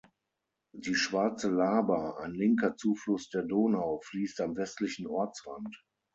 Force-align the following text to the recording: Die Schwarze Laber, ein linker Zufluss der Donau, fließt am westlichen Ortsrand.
Die 0.73 0.95
Schwarze 0.95 1.51
Laber, 1.51 2.19
ein 2.21 2.31
linker 2.33 2.75
Zufluss 2.75 3.29
der 3.29 3.43
Donau, 3.43 3.99
fließt 4.05 4.41
am 4.41 4.55
westlichen 4.55 5.05
Ortsrand. 5.05 5.85